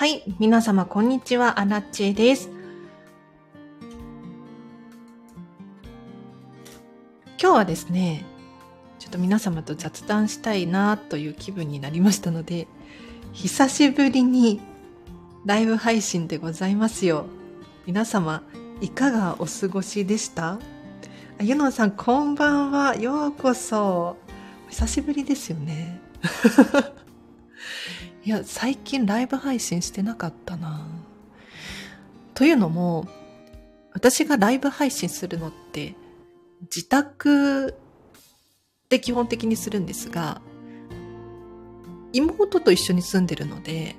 [0.00, 2.48] はい、皆様こんにちは、アラチェです。
[7.38, 8.24] 今日はですね、
[8.98, 12.66] ちょっと皆様と雑談したいなという気分になりましたので、
[13.34, 14.62] 久しぶりに
[15.44, 17.26] ライブ配信でございますよ。
[17.84, 18.42] 皆様、
[18.80, 20.52] いかがお過ごしでした？
[20.52, 20.58] あ
[21.40, 22.96] ゆのさん、こんばんは。
[22.96, 24.16] ようこそ。
[24.70, 26.00] 久しぶりですよね。
[28.22, 30.86] いや、最近ライブ配信してなかったな。
[32.34, 33.08] というのも、
[33.92, 35.94] 私がライブ配信するのって、
[36.62, 37.74] 自宅
[38.90, 40.42] で基本的にするんですが、
[42.12, 43.96] 妹と一緒に住んでるので、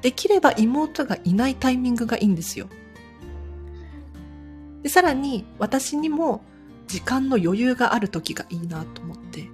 [0.00, 2.68] できれば妹がいないタイミングがいいんですよ。
[4.82, 6.42] で、さらに私にも
[6.86, 9.48] 時間の余裕がある時がいいなと思って。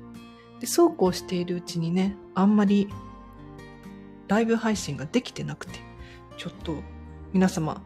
[0.60, 2.88] で、そうこうしているうちにね、あんまり
[4.28, 5.80] ライブ配信ができてなくて、
[6.36, 6.76] ちょっと
[7.32, 7.82] 皆様、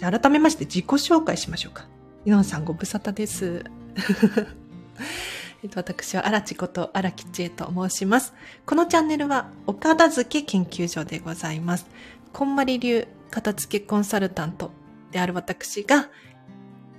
[0.00, 1.86] 改めまして自己紹介しましょうか。
[2.24, 3.64] イノンさんご無沙汰です。
[5.62, 8.34] えっと、私は荒地こと荒木千恵と申します。
[8.66, 11.86] このチャンネルはお片付け研究所でございます。
[12.32, 14.70] こんまり流片付けコンサルタント
[15.12, 16.10] である私が、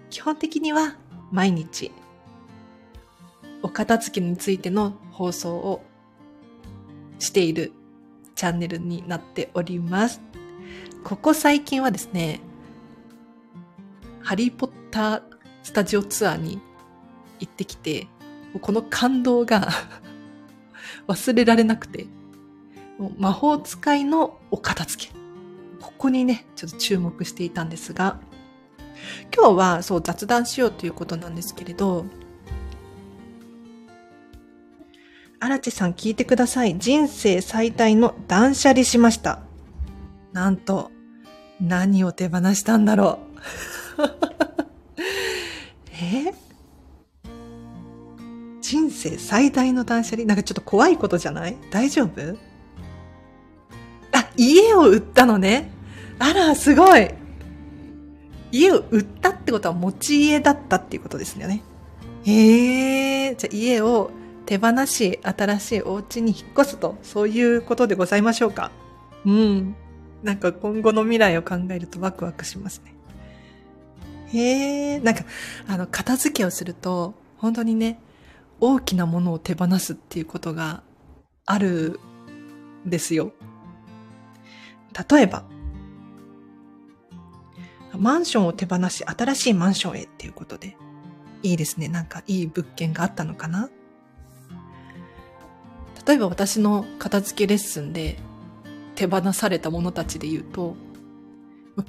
[0.10, 0.96] 基本的には
[1.32, 1.92] 毎日
[3.62, 5.84] お片付けについての放送を
[7.20, 7.74] している
[8.38, 10.22] チャンネルになっております。
[11.04, 12.40] ここ最近はですね、
[14.22, 15.22] ハリーポッター
[15.64, 16.62] スタジオツアーに
[17.40, 18.08] 行ってきて、
[18.62, 19.68] この感動が
[21.08, 22.06] 忘れられなくて、
[23.18, 25.12] 魔法使いのお片付け。
[25.82, 28.20] ここにね、ちょっと注目していたんですが、
[29.36, 32.06] 今日はそう雑談しようということなんですけれど、
[35.40, 36.78] 荒地さん聞いてください。
[36.78, 39.40] 人生最大の断捨離しました。
[40.34, 40.92] なんと、
[41.62, 43.20] 何を手放したんだろ
[43.98, 44.04] う。
[45.94, 46.34] え？
[48.62, 50.26] 人生最大の断捨離？
[50.26, 51.56] なんかちょっと怖いことじゃない？
[51.72, 52.38] 大丈夫？
[54.12, 55.72] あ、家を売ったのね。
[56.20, 57.12] あら、すごい。
[58.52, 61.62] 家を売ったってことは持ち家だったっていうことですよね。
[62.26, 64.12] へえ、じゃあ家を
[64.48, 68.72] 手放し、新しいお家に引っ越すと、そういうことでございましょうか。
[69.26, 69.76] うん。
[70.24, 72.96] なんか今後の未来を考えるとワクワクしますね。
[74.28, 75.26] へえ、なんか、
[75.68, 78.00] あの、片付けをすると、本当にね、
[78.62, 80.82] 大きなものを手放すっていうことが
[81.46, 82.00] ある
[82.86, 83.34] んですよ。
[85.12, 85.44] 例えば、
[87.98, 90.78] マンションを手放し、新しいマンションへっていうことで、
[91.44, 91.90] いいですね。
[91.90, 93.70] なんかいい物件があったのかな
[96.08, 98.18] 例えば私の片付けレッスンで
[98.96, 100.76] 手放されたものたちで言うと、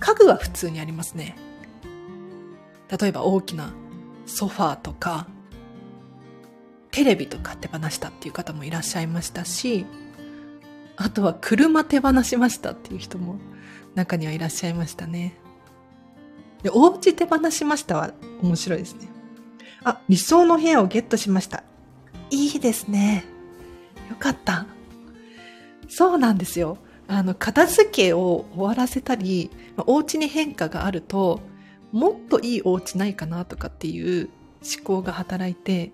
[0.01, 1.37] 家具は普通にありますね。
[3.01, 3.73] 例えば大きな
[4.27, 5.29] ソファーとか、
[6.91, 9.87] テレビとか手放したっていう方もいらっしゃいましたし、
[10.97, 13.37] あとは車手放しましたっていう人も
[13.95, 15.37] 中にはいらっしゃいましたね。
[16.65, 18.11] で、お家手放しましたは
[18.43, 19.09] 面白いですね。
[19.85, 21.63] あ、理想の部屋をゲットしました。
[22.31, 23.38] いいですね。
[24.09, 24.67] よかった。
[25.89, 26.79] そうなんですよ。
[27.07, 29.51] あの、片付けを終わらせたり、
[29.87, 31.41] お家に変化があると、
[31.93, 34.29] もっといいお家ないかなとかっていう
[34.63, 35.93] 思考が働いて、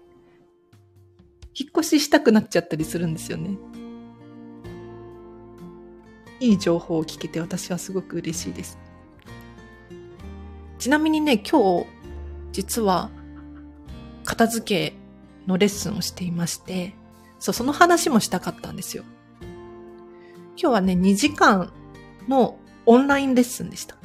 [1.55, 3.57] 引っ越ししたくなっちゃったりするんですよね。
[6.41, 8.79] いい情報を聞けて私はすごく嬉しいです。
[10.79, 11.87] ちなみにね、今日、
[12.53, 13.11] 実は、
[14.25, 14.97] 片付け
[15.47, 16.95] のレッスンをしていまして、
[17.45, 19.05] そう、その話もしたかったんですよ。
[20.57, 21.71] 今日はね、2時間
[22.27, 23.97] のオンラインレッスンでした。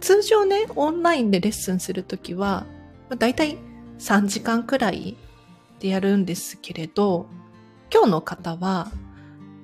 [0.00, 2.64] 通常ね、オンラインでレッスンするときは、
[3.18, 3.58] だいたい
[3.98, 5.18] 3時間くらい
[5.80, 7.26] でやるんですけれど、
[7.92, 8.90] 今日の方は、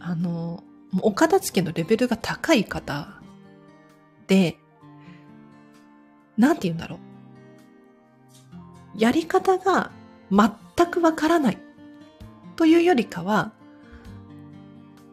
[0.00, 0.62] あの、
[1.00, 3.22] お片付けのレベルが高い方
[4.26, 4.58] で、
[6.36, 6.96] なんて言うんだろ
[8.94, 9.00] う。
[9.00, 9.92] やり方が
[10.30, 11.58] 全くわからない
[12.56, 13.52] というよりかは、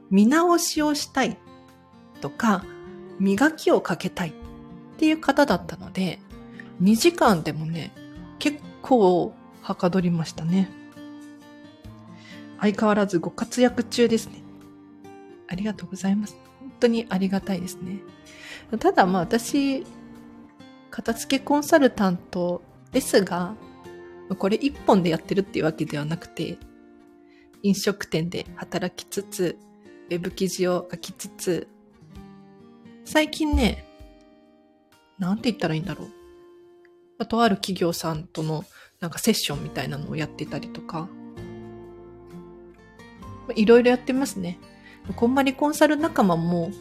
[0.10, 1.38] 見直しをしたい
[2.22, 2.64] とか、
[3.20, 4.34] 磨きをかけたいっ
[4.98, 6.20] ていう方だったので、
[6.82, 7.92] 2時間でもね、
[8.40, 10.70] 結構はかどりましたね。
[12.60, 14.42] 相変わらずご活躍中ですね。
[15.48, 16.38] ありがとうございます。
[16.60, 18.00] 本当にありがたいですね。
[18.80, 19.86] ただまあ私、
[20.90, 23.56] 片付けコンサルタントですが、
[24.34, 26.58] これ一本でやってるっていうわけではなくて、
[27.62, 29.58] 飲食店で働きつつ、
[30.10, 31.68] ウェブ記事を書きつつ、
[33.04, 33.86] 最近ね、
[35.20, 36.10] なんて言ったらいいんだろう。
[37.20, 38.66] あ、とある企業さんとの
[39.00, 41.08] なんかセッションみたいなのをやってたりとか、
[43.56, 44.58] いろいろやってますね。
[45.16, 46.72] こんまりコンサル仲間も、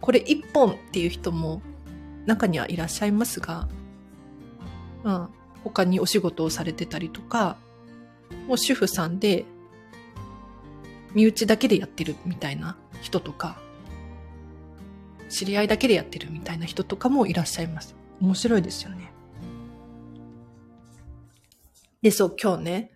[0.00, 1.62] これ一本っていう人も
[2.26, 3.68] 中にはいらっしゃいますが、
[5.04, 7.56] まあ、他にお仕事をされてたりとか、
[8.48, 9.44] もう主婦さんで、
[11.14, 13.58] 身内だけでやってるみたいな人とか、
[15.28, 17.94] 知り合いだけでやってるみたいな人とかもいらっしゃいます。
[18.20, 19.12] 面白いですよね。
[22.02, 22.90] で、そう、今日ね、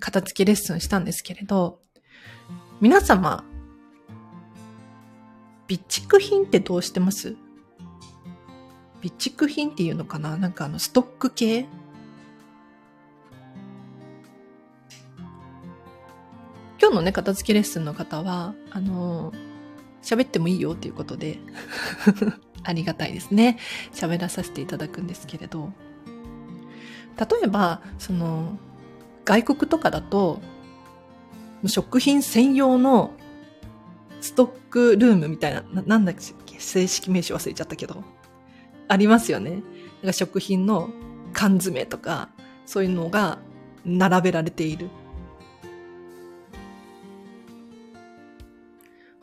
[0.00, 1.80] 片付けレッスンしたんですけれど、
[2.80, 3.44] 皆様、
[5.68, 7.36] 備蓄品ってどうしてます？
[9.02, 10.36] 備蓄品っていうのかな？
[10.36, 11.66] なんかあの、ストック系？
[16.84, 19.32] 今日のね、片付けレッスンの方は、あの、
[20.02, 21.38] 喋ってもいいよっていうことで
[22.62, 23.58] ありがたいですね。
[23.94, 25.72] 喋らさせていただくんですけれど、
[27.18, 28.58] 例えば、その、
[29.24, 30.42] 外国とかだと、
[31.64, 33.12] 食品専用の
[34.20, 38.04] ストックルームみたいな、ななんだっけ正式名称忘れちゃったけど。
[38.88, 39.62] ありますよね。
[40.04, 40.90] か食品の
[41.32, 42.28] 缶詰とか、
[42.66, 43.38] そういうのが
[43.86, 44.90] 並べられている。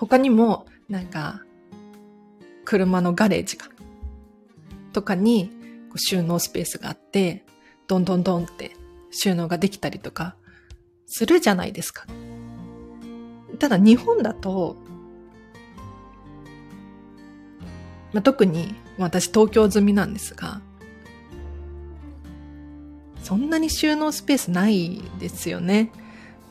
[0.02, 1.44] 他にも、なんか、
[2.66, 3.68] 車のガレージが、
[4.94, 5.52] とかに
[5.96, 7.46] 収納スペースがあって、
[7.88, 8.76] どんどんどんって
[9.12, 10.36] 収納ができたりとか、
[11.06, 12.08] するじゃないですか。
[13.60, 14.76] ただ日本だと、
[18.12, 20.62] まあ、特に私東京済みなんですが、
[23.22, 25.92] そんなに収納スペースないですよね。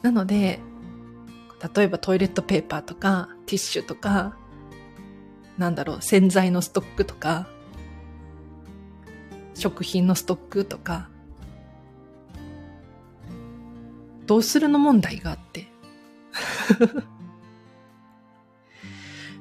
[0.02, 0.60] なので、
[1.74, 4.36] 例えばトイレットペーパーとかティッシュとか、
[5.58, 7.46] なんだろう、洗剤のストックとか、
[9.54, 11.10] 食品のストックとか、
[14.26, 15.66] どうするの問題があって。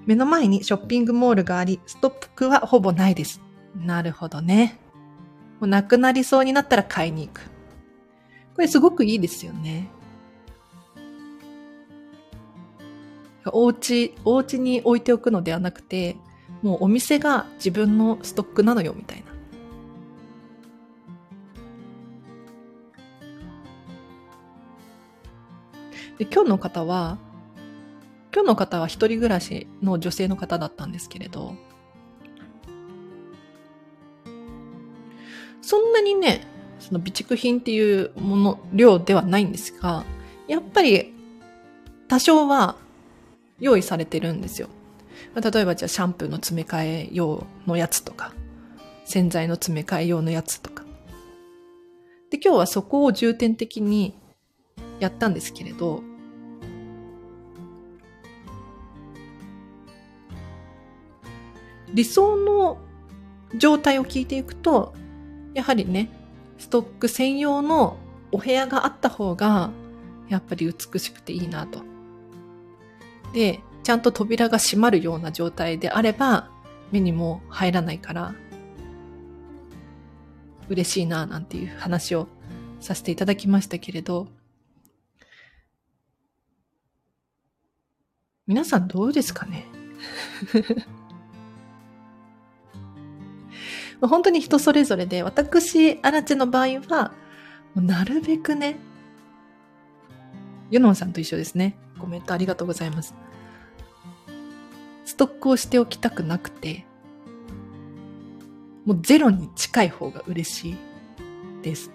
[0.06, 3.40] 目の前にショッピングモールがあり、ストックはほぼないです。
[3.76, 4.80] なるほどね。
[5.60, 7.42] もうなくなりそうになったら買いに行く。
[8.56, 9.88] これすごくいいですよね。
[13.54, 16.18] お家、お家に置いておくのではなくて、
[16.62, 19.30] もうお店が自分のストックなのよ、みたいな。
[26.18, 27.18] で、今日の方は、
[28.34, 31.56] 今日の方は一人暮らしの女性の方だったんですけれど、
[35.62, 36.46] そんなにね、
[36.80, 40.04] その備蓄品っていうもの、量ではないんですが、
[40.48, 41.14] やっぱり
[42.08, 42.76] 多少は
[43.60, 44.70] 用意されてるんですよ。
[45.36, 48.34] 例えばじゃあシャンプーの詰め替え用のやつとか、
[49.06, 50.84] 洗剤の詰め替え用のやつとか。
[52.30, 54.14] で、今日はそこを重点的に
[55.00, 56.04] やったんですけれど、
[61.94, 62.78] 理想の
[63.58, 64.94] 状態を聞いていくと、
[65.54, 66.10] やはりね、
[66.60, 67.98] ストック専用の
[68.32, 69.72] お部屋があった方が、
[70.28, 71.89] やっぱり美しくていいなと。
[73.34, 76.50] で、ちゃんと扉が閉まるような状態であれば、
[76.92, 78.34] 目にも入らないから、
[80.70, 82.28] 嬉しいな、なんていう話を
[82.80, 84.28] させていただきましたけれど、
[88.48, 89.66] 皆さんどうですかね？
[94.02, 97.12] 本当に人それぞれで、私、アラチェの場合は、
[97.76, 98.78] なるべくね、
[100.72, 101.76] ユノンさんと一緒ですね。
[102.00, 103.14] コメントありがとうございます。
[105.06, 106.86] ストックをしておきたくなくて、
[108.86, 110.78] もうゼロに近い方が嬉しい
[111.62, 111.92] です。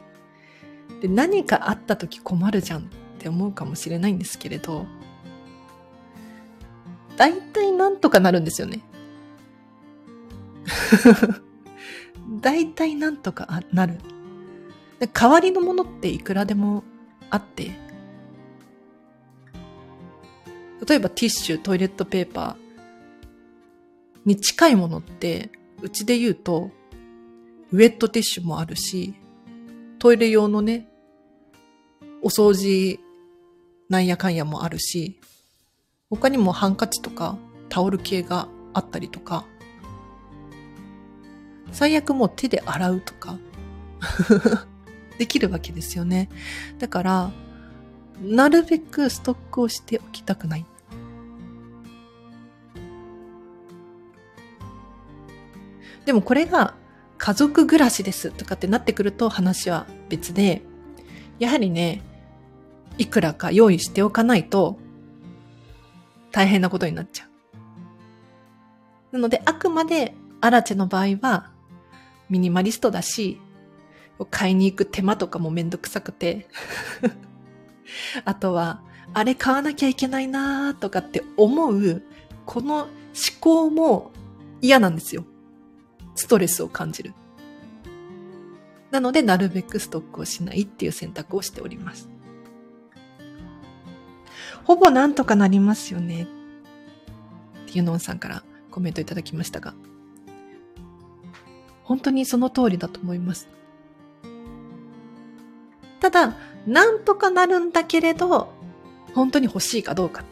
[1.00, 2.84] で、何かあった時困るじゃんっ
[3.18, 4.87] て思うかもしれないんですけれど、
[7.16, 8.80] 大体なんとかなるんですよね。
[12.40, 13.99] 大体なんとかなる。
[15.12, 16.84] 代わりのものっていくらでも
[17.30, 17.83] あって、
[20.86, 22.64] 例えばティッシュ、トイレットペーパー
[24.24, 25.50] に近いものって、
[25.82, 26.70] うちで言うと、
[27.72, 29.14] ウェットティッシュもあるし、
[29.98, 30.88] トイレ用のね、
[32.22, 33.00] お掃除
[33.88, 35.18] なんやかんやもあるし、
[36.10, 37.38] 他にもハンカチとか
[37.68, 39.44] タオル系があったりとか、
[41.72, 43.38] 最悪もう手で洗うとか
[45.18, 46.28] できるわけですよね。
[46.78, 47.32] だから、
[48.22, 50.66] なるべくストックをしておきたくない。
[56.04, 56.75] でもこれが
[57.18, 60.62] 家族暮らしですとかってなってくると話は別で、
[61.38, 62.02] やはりね、
[62.99, 64.78] いくらか用意しておかないと
[66.30, 67.26] 大変なことになっちゃ
[69.12, 69.16] う。
[69.16, 71.50] なので、あくまでアラチェの場合は
[72.28, 73.40] ミニマリストだし、
[74.30, 76.49] 買いに行く手間とかもめんどくさくて
[78.25, 78.82] あとは、
[79.12, 82.02] あれ買わなきゃいけないなーとかって思う、
[82.46, 82.88] この思
[83.40, 84.12] 考も
[84.61, 85.25] 嫌なんですよ。
[86.14, 87.14] ストレスを感じる。
[88.90, 92.09] なので、なるべくストックをしないっていう選択をしております。
[94.64, 96.23] ほぼなんとかなりますよね。
[96.23, 96.26] っ
[97.66, 99.75] ていうのんさんからコメントいただきましたが。
[101.83, 103.49] 本当にその通りだと思います。
[106.00, 108.52] ただ、なんとかなるんだけれど、
[109.14, 110.25] 本当に欲しいかどうかっ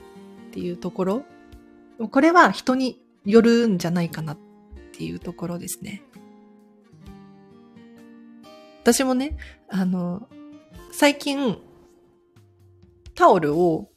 [0.53, 1.25] ていうところ、
[2.11, 4.39] これは人によるんじゃないかなっ
[4.93, 6.03] ていうところですね。
[8.83, 9.37] 私もね、
[9.69, 10.29] あの、
[10.91, 11.57] 最近、
[13.15, 13.91] タオルを、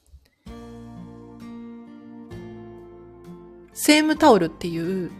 [3.74, 5.12] セームタオルっていう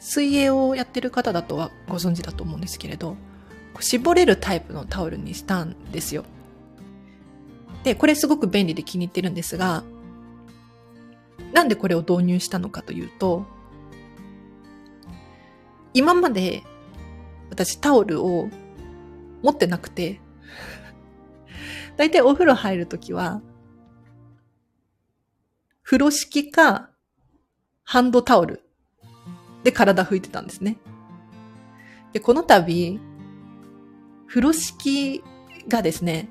[0.00, 3.16] 水泳をやってる方だとはご存知だと思うんですけれど、
[3.80, 6.24] 絞れるタイプのタオルにしたんですよ。
[7.84, 9.84] で、これすごく便利で気に入ってるんですが、
[11.52, 13.46] なんでこれを導入したのかというと、
[15.96, 16.62] 今まで
[17.48, 18.50] 私タオルを
[19.42, 20.20] 持ってなくて、
[21.96, 23.40] だいたいお風呂入るときは、
[25.82, 26.90] 風呂敷か
[27.82, 28.62] ハンドタオル
[29.64, 30.76] で体拭いてたんですね。
[32.12, 33.00] で、この度、
[34.26, 35.24] 風呂敷
[35.66, 36.28] がですね、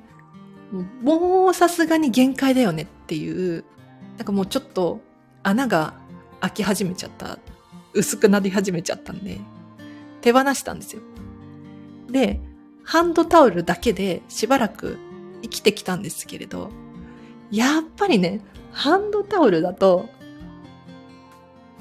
[1.01, 3.65] もうさすがに限界だよねっていう、
[4.17, 5.01] なんかもうちょっと
[5.41, 5.95] 穴が
[6.39, 7.39] 開き始めちゃった、
[7.93, 9.39] 薄くなり始めちゃったんで、
[10.25, 11.03] 手放したんですよ。
[12.09, 12.41] で、
[12.83, 14.97] ハンドタオルだけでしばらく
[15.43, 16.71] 生きてきたんですけれど、
[17.51, 18.41] やっぱりね、
[18.71, 20.09] ハンドタオルだと、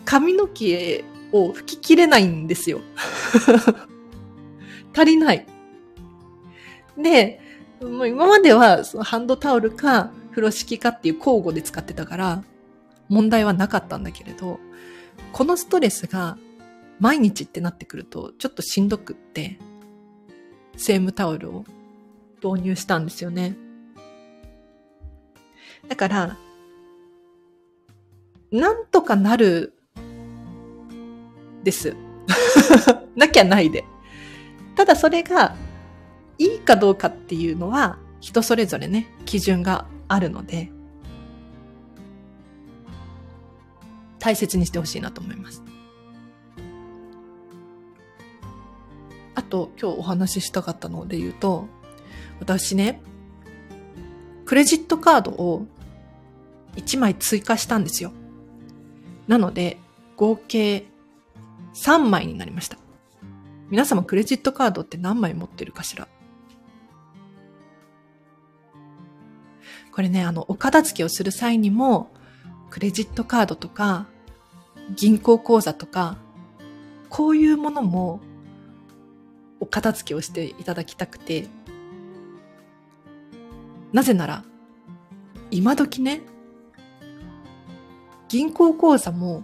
[0.05, 2.83] 髪の毛を拭ききれないんですよ。
[4.95, 5.47] 足りない。
[6.99, 7.41] で、
[7.81, 12.45] もう今まではそのハンドタオルか風呂敷かっていう交互で使ってたから
[13.09, 14.61] 問題はなかったんだけれど、
[15.33, 16.37] このストレスが
[17.01, 19.59] 毎日ってなってくるとちょっとしんどくって、
[20.77, 21.65] セームタオルを
[22.43, 23.57] 導入したんですよね。
[25.89, 26.39] だから、
[28.51, 29.75] なんとかなる
[31.63, 31.97] です。
[33.17, 33.85] なきゃないで。
[34.77, 35.55] ただそれが
[36.39, 40.71] いいかどうかっていうのは人それぞれね、基準があるので、
[44.19, 45.63] 大切にしてほしいなと思います。
[49.35, 51.67] あと、今日お話ししたかったので言うと、
[52.41, 53.00] 私ね、
[54.45, 55.67] クレジットカードを
[56.76, 58.12] 1枚追加したんですよ。
[59.26, 59.79] なので、
[60.17, 60.87] 合計
[61.75, 62.76] 3枚になりました。
[63.71, 66.07] 皆様クレジットカードって何枚持ってるかしら？
[69.93, 72.11] これね、あの、お片付けをする際にも、
[72.69, 74.07] クレジットカードとか、
[74.95, 76.19] 銀行口座とか、
[77.09, 78.21] こういうものも、
[79.64, 81.49] お片付けをしていただきたくて、
[83.94, 84.44] なぜなら、
[85.50, 86.21] 今時ね、
[88.28, 89.42] 銀行口座も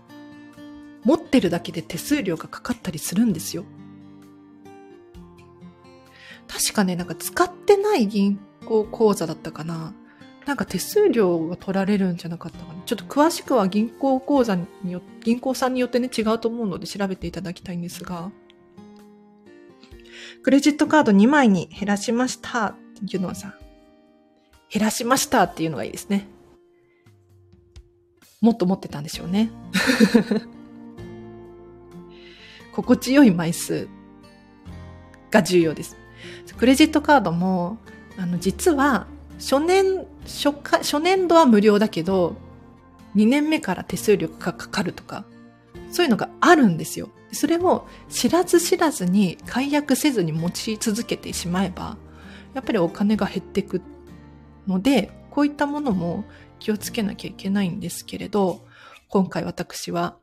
[1.05, 3.65] 持ってるだけで手数料がかかったりするんですよ。
[6.47, 9.95] 確かね、なんか使ってない銀行口座だったかな。
[10.45, 12.83] なんか手数料が取られるんじゃなかったかな。
[12.85, 18.31] ちょっと詳しくは銀行口座によ、銀行さんによってね違うと思うので調べていただきたいんですが、
[20.43, 22.75] クレジットカード2枚に減らしましたっ
[23.09, 23.55] ていうのはさ、
[24.71, 26.29] 減らしましたっていうのがいいですね。
[28.41, 29.51] もっと持ってたんでしょうね。
[32.73, 33.89] 心地よい枚数
[35.31, 35.97] が重要です。
[36.57, 37.79] クレジットカードも、
[38.17, 39.07] あの、実は
[39.39, 42.37] 初年、初初年度は無料だけど、
[43.17, 45.25] 2年目から手数料がかかるとか、
[45.91, 47.11] そういうのがあるんですよ。
[47.33, 51.97] それを知らず知らずに解約せずに持ち続けてしまえば、
[52.55, 53.83] やっぱりお金が減っていく
[54.67, 56.25] ので、こういったものも
[56.59, 58.67] 気をつけなきゃいけないんですけれど、
[59.09, 60.17] 今回私は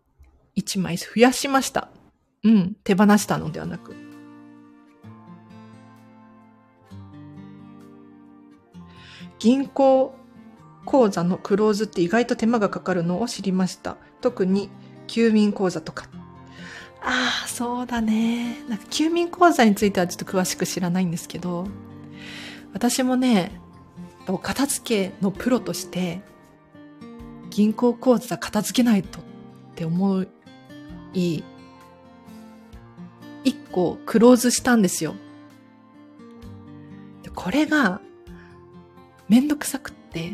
[0.58, 1.90] 1枚増やしました。
[2.44, 3.96] うん、手放したのではなく。
[9.40, 10.16] 銀行
[10.86, 13.98] 口座のクローズって意外と手間がかかるのを知りました。
[14.22, 14.70] 特に
[15.08, 16.08] 休眠口座とか。
[17.02, 18.58] ああ、そうだね。
[18.68, 21.68] なんか、休眠口座についてはちょっと詳しく知らないんですけど、
[22.74, 23.60] 私もね、
[24.28, 26.22] お片付けのプロとして、
[27.50, 29.24] 銀行口座片付けないとっ
[29.76, 30.26] て思
[31.14, 31.44] い、
[33.44, 35.16] 一個クローズしたんですよ。
[37.36, 38.02] これが、
[39.30, 40.34] めんどくさくって、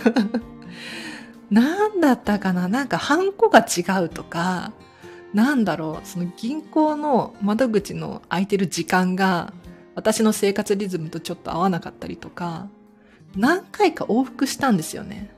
[1.50, 2.68] なんだったかな？
[2.68, 4.72] なんかハンコが違うとか、
[5.34, 9.52] なんだろう、その銀行の窓口の空いてる時間が
[9.94, 12.68] 私の生活リズムとちょっと合わなかったりとか、
[13.36, 15.30] 何回か往復したんですよね。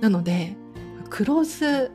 [0.00, 0.56] なので、
[1.10, 1.92] クローズ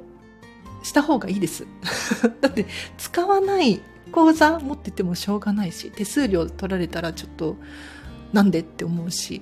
[0.83, 1.67] した方がいいです。
[2.39, 7.57] だって使わない口座持っててもしょうがないし、手数料取られたらちょっと
[8.31, 9.41] なんでって思うし、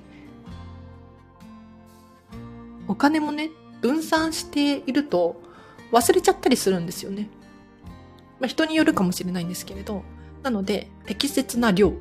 [2.88, 3.50] お金もね、
[3.80, 5.40] 分散していると
[5.92, 7.28] 忘れちゃったりするんですよね。
[8.40, 10.02] まあ、人によるかもしれないんですけれど、
[10.42, 11.92] なので適切な量、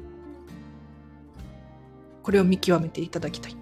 [2.24, 3.56] これを見極めていただきたい。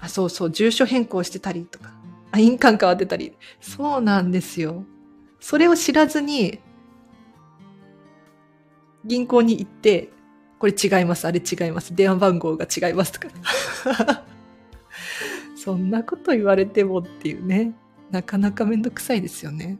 [0.00, 1.92] あ、そうそう、住所変更してたりとか、
[2.32, 3.34] あ、印鑑変わってたり。
[3.60, 4.84] そうなんですよ。
[5.40, 6.60] それを知らずに
[9.04, 10.10] 銀行に行って、
[10.58, 13.28] これ違います、あれ違います、電話番号が違いますとか。
[15.62, 17.72] そんなこと言われてもっていうね。
[18.10, 19.78] なかなかめんどくさいですよね。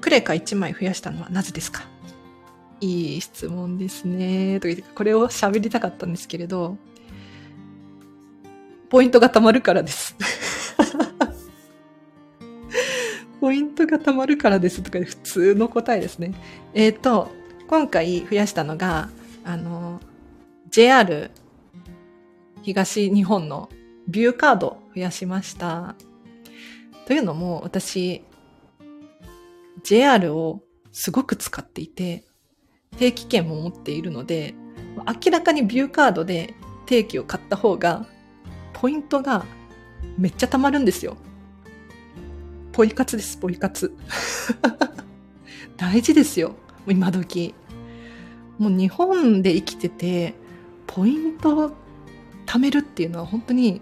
[0.00, 1.82] クレカ1枚増やしたのはなぜですか？
[2.80, 4.58] いい質問ですね。
[4.58, 6.78] と言って、これを喋りたかったんですけれど、
[8.88, 10.16] ポイントが貯まるからです。
[13.38, 16.32] ポイントが貯まるからですとか普通の答えですね。
[16.72, 17.30] えっ、ー、と、
[17.68, 19.10] 今回増やしたのが、
[19.44, 20.00] あの、
[20.70, 21.30] JR
[22.62, 23.68] 東日本の
[24.08, 25.94] ビューカード増やしました。
[27.06, 28.22] というのも私、
[29.82, 32.24] JR をすごく使っていて、
[32.98, 34.54] 定期券も持っているので、
[35.24, 36.54] 明らかにビューカードで
[36.86, 38.06] 定期を買った方が、
[38.72, 39.44] ポイントが
[40.18, 41.16] めっちゃ貯まるんですよ。
[42.72, 43.92] ポイ活です、ポイ活。
[45.76, 46.54] 大事ですよ、
[46.86, 47.54] 今時。
[48.58, 50.34] もう日本で生きてて、
[50.86, 51.72] ポイントを
[52.46, 53.80] 貯めるっていうのは本当に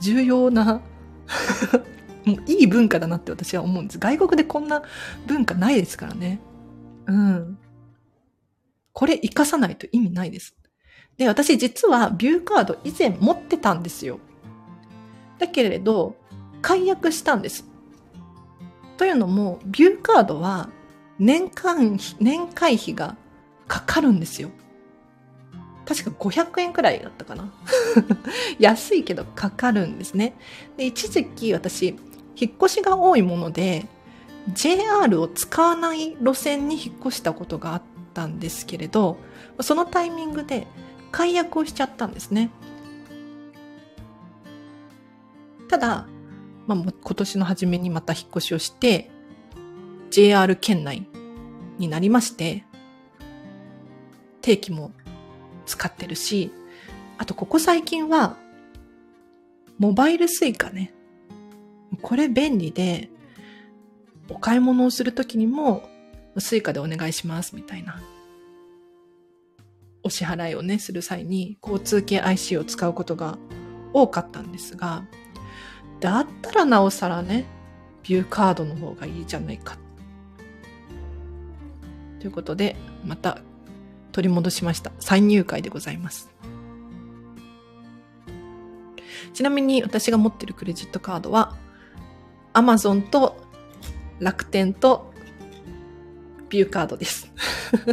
[0.00, 0.80] 重要な
[2.24, 3.98] もういい文化だなって私は思うんです。
[3.98, 4.82] 外国でこんな
[5.26, 6.40] 文化ないですからね。
[7.06, 7.58] うん。
[8.92, 10.56] これ活かさないと意味ないです。
[11.16, 14.18] で、私実はビューカード以前持ってたんですよ。
[15.38, 16.16] だけれど、
[16.62, 17.66] 解約したんです。
[18.96, 20.70] というのも、ビューカードは
[21.18, 23.16] 年間、年会費が
[23.66, 24.50] かかるんですよ。
[25.86, 27.52] 確か500円くらいだったかな。
[28.58, 30.36] 安いけどかかるんですね。
[30.76, 31.96] で、一時期私、
[32.36, 33.86] 引っ越しが多いもので、
[34.52, 39.18] JR を使わない路線に引っ越したことがあったんですけれど、
[39.60, 40.66] そのタイミングで
[41.12, 42.50] 解約をしちゃったんですね。
[45.68, 46.06] ただ、
[46.66, 49.10] まあ、今年の初めにまた引っ越しをして、
[50.10, 51.08] JR 圏内
[51.78, 52.64] になりまして、
[54.44, 54.92] 定期も
[55.64, 56.52] 使ってるし、
[57.16, 58.36] あとここ最近は、
[59.78, 60.92] モバイルスイカね。
[62.02, 63.08] これ便利で、
[64.28, 65.88] お買い物をするときにも、
[66.36, 68.02] Suica でお願いしますみたいな。
[70.02, 73.38] お支払いをね、する際に交通系 IC を使うことが
[73.94, 75.06] 多かったんですが、
[76.00, 77.46] だったらなおさらね、
[78.02, 79.78] ビューカードの方がいいじゃないか。
[82.18, 82.76] ということで、
[83.06, 83.38] また
[84.14, 84.92] 取り戻しました。
[85.00, 86.30] 再入会でございます。
[89.32, 91.56] ちなみに私が持ってるクレジットカードは、
[92.52, 93.36] アマゾンと
[94.20, 95.12] 楽天と
[96.48, 97.32] ビューカードです。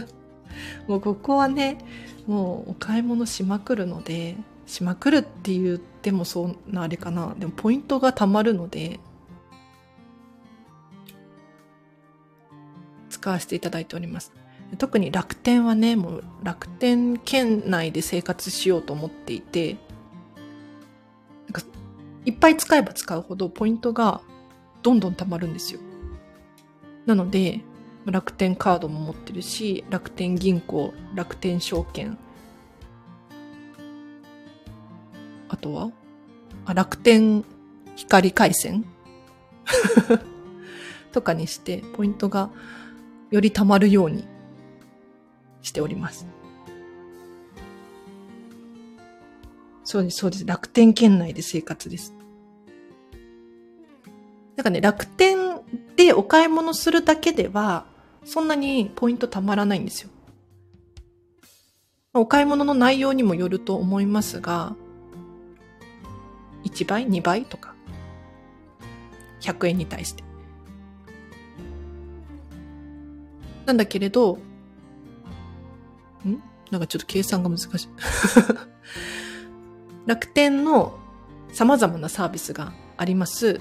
[0.87, 1.79] もうここはね、
[2.27, 7.33] もうお買い物しまくるので、しまくるって言ってもそんなあれかな。
[7.39, 8.99] でもポイントが貯まるので、
[13.09, 14.31] 使わせていただいております。
[14.77, 19.77] 特に楽天はね、もう楽天圏内で生活しようと思っていて、
[21.47, 21.61] なんか
[22.25, 24.21] いっぱい使えば使うほどポイントが
[24.81, 25.79] どんどん貯まるんですよ。
[27.05, 27.61] なので、
[28.05, 32.17] 楽天カードも持ってるし、楽天銀行、楽天証券、
[35.49, 35.91] あとは
[36.65, 37.43] あ楽天
[37.95, 38.85] 光回線？
[41.11, 42.49] とかにして、ポイントが
[43.31, 44.25] より貯まるように
[45.61, 46.25] しております。
[49.83, 50.45] そうです、そうです。
[50.45, 52.13] 楽天圏内で生活です。
[54.55, 55.59] なんかね、楽天
[55.95, 57.85] でお買い物するだけでは、
[58.23, 60.09] そんなにポイントたまらないんですよ。
[62.13, 64.75] お買い物の内容にもよると思いますが、
[66.63, 67.73] 1倍、2倍とか、
[69.41, 70.23] 100円に対して。
[73.65, 74.37] なんだけれど、
[76.71, 77.89] なんかちょっと計算が難しい。
[80.07, 80.97] 楽天の
[81.51, 83.59] 様々なサービスがあります。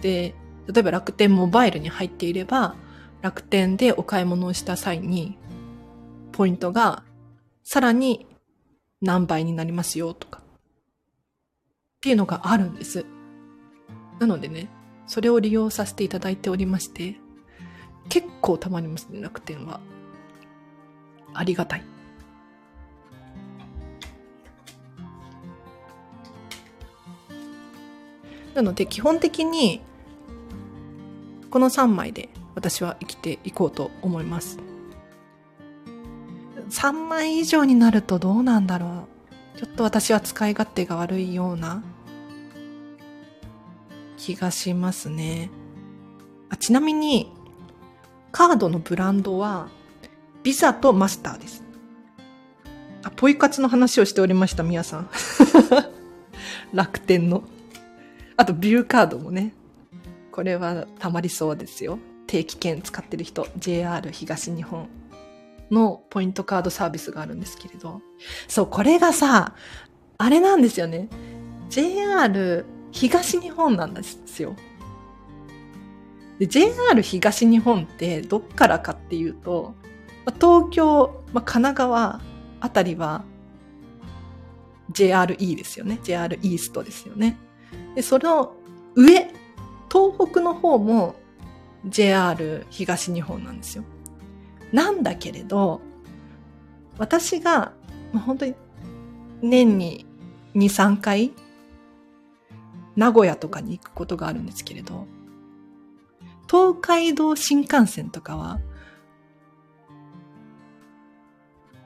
[0.00, 0.34] で、
[0.72, 2.76] 例えば楽天モバイルに入っていれば、
[3.20, 5.38] 楽天でお買い物をした際に、
[6.32, 7.02] ポイントが
[7.62, 8.26] さらに
[9.00, 10.42] 何倍になりますよとか、っ
[12.00, 13.04] ていうのがあるんです。
[14.20, 14.68] なのでね、
[15.06, 17.16] それを利用させていただいておりまして、
[18.08, 19.80] 結構たまりますね、楽天は。
[21.32, 21.93] ありがたい。
[28.54, 29.80] なので基本的に
[31.50, 34.58] この3枚で私は生きていこうと思います。
[36.70, 39.06] 3枚以上になるとどうなんだろ
[39.56, 39.58] う。
[39.58, 41.82] ちょっと私は使い勝手が悪いような
[44.16, 45.50] 気がしますね。
[46.48, 47.32] あちなみに、
[48.32, 49.68] カードのブランドは、
[50.42, 51.62] ビザとマスターです。
[53.02, 55.10] あ、ポイ活の話をしておりました、みやさん。
[56.72, 57.44] 楽天の。
[58.36, 59.54] あと、ビューカードもね。
[60.32, 61.98] これはたまりそうですよ。
[62.26, 64.88] 定期券使ってる人、JR 東日本
[65.70, 68.00] のポイントカードサービスがあるんですけれど。
[68.48, 69.54] そう、これがさ、
[70.18, 71.08] あれなんですよね。
[71.68, 74.56] JR 東日本なんですよ。
[76.38, 79.74] で JR 東日本ってどっからかっていうと、
[80.40, 82.20] 東京、まあ、神奈川
[82.60, 83.24] あたりは
[84.92, 86.00] JRE ですよね。
[86.02, 87.38] JR イーストですよね。
[87.94, 88.54] で、その
[88.94, 89.30] 上、
[89.90, 91.14] 東北の方も
[91.86, 93.84] JR 東日本なんですよ。
[94.72, 95.80] なんだけれど、
[96.98, 97.72] 私が、
[98.12, 98.54] まあ、本当に
[99.42, 100.06] 年に
[100.54, 101.32] 2、3回
[102.96, 105.06] 名古屋とかに行くことがあるんですけれど、
[106.48, 108.60] 東海道新幹線とかは、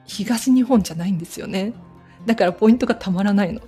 [0.05, 1.73] 東日本じゃないんですよね。
[2.25, 3.61] だからポイントがたまらないの。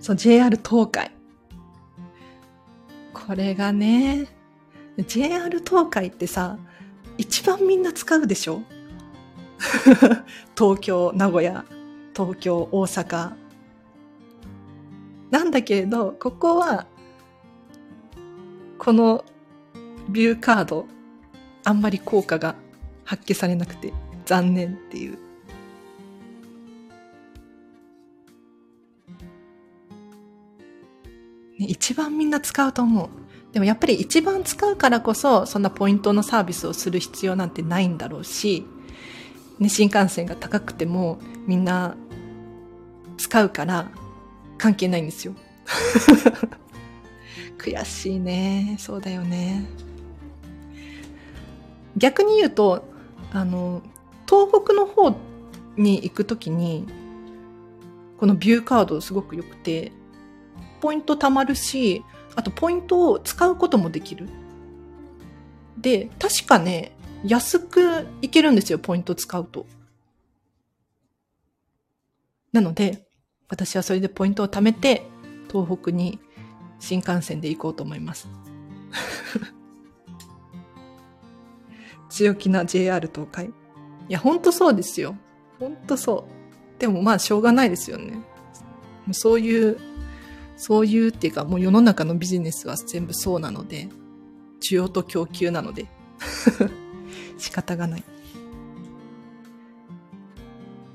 [0.00, 1.10] そう、JR 東海。
[3.12, 4.26] これがね、
[5.06, 6.58] JR 東海ってさ、
[7.16, 8.62] 一番みんな使うでしょ？
[10.56, 11.64] 東京、名古屋、
[12.14, 13.32] 東京、大阪。
[15.30, 16.86] なんだけれど、ここは、
[18.78, 19.24] この
[20.08, 20.86] ビューカード、
[21.64, 22.54] あんまり効果が
[23.04, 23.92] 発揮されなくて
[24.24, 25.18] 残念っていう。
[31.58, 33.08] 一番みんな使うと思う。
[33.52, 38.66] でもやっぱり一番使うからこそ、そんなポイントのサービスをする必要なんてないんだろうし、
[39.58, 41.96] ね、新幹線が高くてもみんな
[43.16, 43.90] 使うから
[44.56, 45.34] 関係ないんですよ。
[47.58, 48.76] 悔しいね。
[48.78, 49.64] そうだよね。
[51.96, 52.84] 逆に言うと、
[53.32, 53.82] あの、
[54.28, 55.16] 東北の方
[55.76, 56.86] に行くときに、
[58.18, 59.92] このビューカードすごく良くて、
[60.80, 64.28] ポイント貯まるし、あとポイントを使うこともできる。
[65.76, 66.92] で、確かね、
[67.24, 69.66] 安くいけるんですよ、ポイント使うと。
[72.52, 73.06] なので、
[73.48, 75.06] 私はそれでポイントを貯めて、
[75.50, 76.18] 東北に
[76.78, 78.28] 新幹線で行こうと思います。
[82.10, 83.46] 強気な JR 東海。
[83.46, 83.50] い
[84.08, 85.16] や、ほんとそうですよ。
[85.58, 86.80] ほんとそう。
[86.80, 88.18] でもまあ、しょうがないですよね。
[89.12, 89.78] そういう
[90.58, 93.88] そういうっていうかもう世の中のビジネスは全部そうなので、
[94.60, 95.86] 需要と供給なので、
[97.38, 98.04] 仕方がない。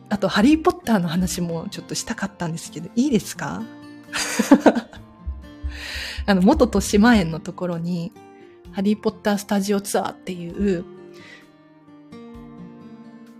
[0.09, 3.63] あと、ハリーポッターの話もちょっとしたかったんですけど、いいですか？
[6.27, 8.11] あの、元豊島園のところに、
[8.73, 10.83] ハリーポッタースタジオツアーっていう、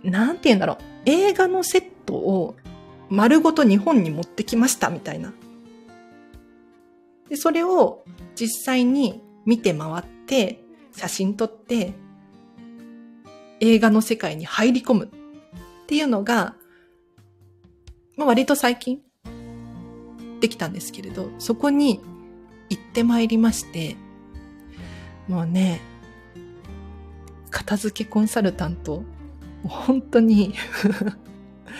[0.02, 2.56] なんて言うんだろう、映画のセットを
[3.10, 5.32] 丸ごと日本に持ってきましたみたいな。
[7.34, 8.04] で、それを
[8.36, 10.62] 実際に見て回って、
[10.96, 11.92] 写真撮って、
[13.58, 15.08] 映画の世界に入り込むっ
[15.88, 16.54] ていうのが、
[18.16, 19.00] まあ、割と最近
[20.40, 22.00] できたんですけれど、そこに
[22.70, 23.96] 行ってまいりまして、
[25.26, 25.80] もうね、
[27.50, 29.02] 片付けコンサルタント、
[29.64, 30.54] 本当に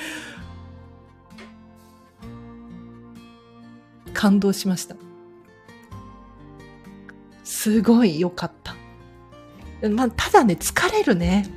[4.13, 5.04] 感動しました。
[7.45, 8.75] すごい良かった。
[9.89, 11.49] まあ、ただね、疲れるね。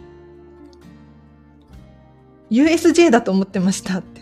[2.51, 4.21] USJ だと思ってましたって。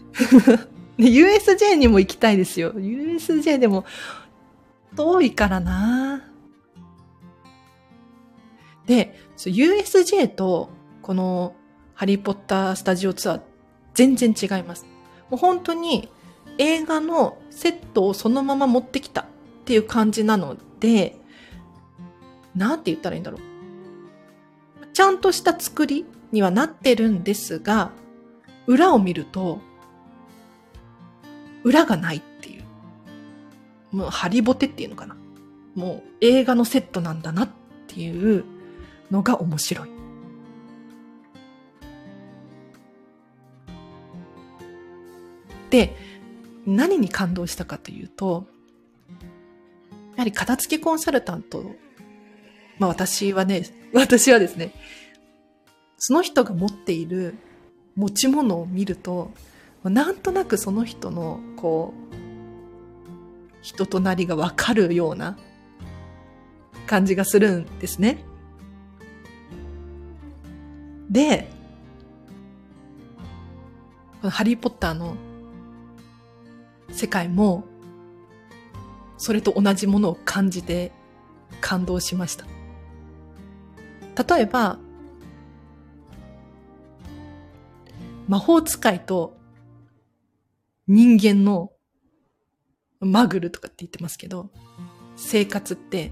[0.97, 2.71] USJ にも行きたいですよ。
[2.73, 3.85] USJ でも
[4.95, 6.23] 遠いからな
[8.85, 10.69] で、USJ と
[11.01, 11.55] この
[11.93, 13.41] ハリーポッタースタジオツアー
[13.93, 14.85] 全然違います。
[15.29, 16.09] もう本当に
[16.57, 19.25] 映画のセットをそのまま持ってきたっ
[19.65, 21.17] ていう感じなので、
[22.55, 23.41] なんて言ったらいいんだろう。
[24.93, 27.91] ちゃんとした作りにはなってるんですが、
[28.67, 29.59] 裏を見ると、
[31.63, 32.63] 裏がないっていう。
[33.91, 35.15] もうハリボテっていうのかな。
[35.75, 37.49] もう映画のセットなんだなっ
[37.87, 38.45] ていう
[39.11, 39.89] のが面白い。
[45.69, 45.95] で、
[46.65, 48.47] 何に感動したかというと、
[50.15, 51.75] やはり片付けコンサルタント、
[52.79, 54.73] まあ私はね、 私はですね、
[55.97, 57.35] その人が持っている
[57.95, 59.31] 持ち物を見ると、
[59.83, 62.15] なんとなくその人の、こう、
[63.61, 65.37] 人となりがわかるような
[66.85, 68.19] 感じがするんですね。
[71.09, 71.49] で、
[74.21, 75.15] このハリーポッターの
[76.89, 77.63] 世界も、
[79.17, 80.91] それと同じものを感じて
[81.61, 82.45] 感動しました。
[84.15, 84.79] 例えば、
[88.27, 89.37] 魔法使いと
[90.87, 91.71] 人間の
[92.99, 94.49] マグルとかって言ってますけど、
[95.15, 96.11] 生活って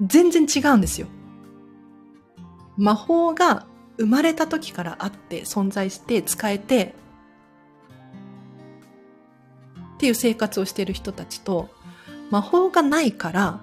[0.00, 1.08] 全然違うんですよ。
[2.76, 3.66] 魔法が
[3.98, 6.94] 生まれた時からあって存在して使えて
[9.94, 11.70] っていう生活をしている人たちと、
[12.30, 13.60] 魔法がないから、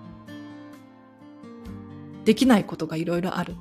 [2.25, 3.55] できないことがいろいろある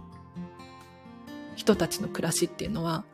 [1.56, 3.04] 人たちの暮らしっていうのは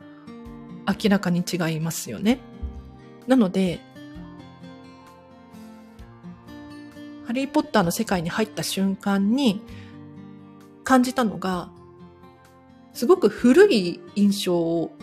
[0.87, 2.39] 明らかに違いますよね。
[3.27, 3.79] なので、
[7.25, 9.61] ハリーポッターの世界に入った瞬間に
[10.85, 11.69] 感じたのが、
[12.93, 14.93] すごく古い印象を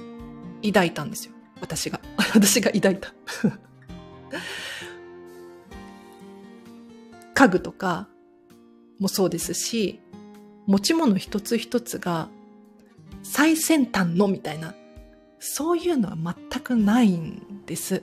[0.64, 1.35] 抱いたんですよ。
[1.61, 2.00] 私が。
[2.35, 3.12] 私が抱いた。
[7.35, 8.09] 家具とか
[8.98, 10.00] もそうですし、
[10.66, 12.29] 持ち物一つ一つが
[13.22, 14.74] 最先端のみたいな、
[15.38, 18.03] そういうのは全くないんです。